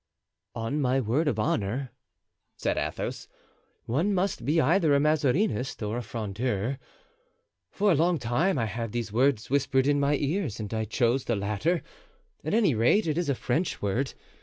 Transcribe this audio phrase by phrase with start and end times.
[0.55, 1.91] "On my word of honor,"
[2.57, 3.27] said Athos,
[3.85, 6.79] "one must be either a Mazarinist or a Frondeur.
[7.69, 11.25] For a long time I had these words whispered in my ears, and I chose
[11.25, 11.83] the latter;
[12.43, 14.15] at any rate, it is a French word.